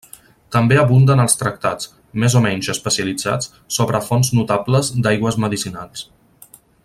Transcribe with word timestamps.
També 0.53 0.77
abunden 0.83 1.19
els 1.25 1.37
tractats, 1.41 1.89
més 2.23 2.37
o 2.39 2.41
menys 2.45 2.71
especialitzats, 2.75 3.51
sobre 3.77 4.03
fonts 4.09 4.35
notables 4.41 4.91
d'aigües 5.07 5.39
medicinals. 5.45 6.09